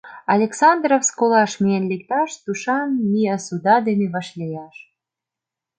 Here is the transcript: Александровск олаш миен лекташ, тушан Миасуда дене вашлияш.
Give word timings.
Александровск 0.35 1.19
олаш 1.23 1.51
миен 1.63 1.85
лекташ, 1.91 2.31
тушан 2.43 2.89
Миасуда 3.11 3.75
дене 3.87 4.05
вашлияш. 4.13 4.75